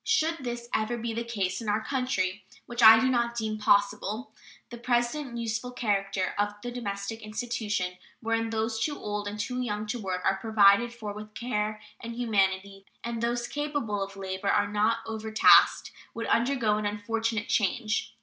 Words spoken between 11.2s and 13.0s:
care and humanity